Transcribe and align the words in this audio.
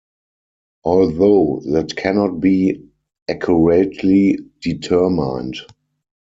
Although, 0.83 1.61
that 1.73 1.95
cannot 1.95 2.39
be 2.39 2.85
accurately 3.29 4.39
determined. 4.59 5.57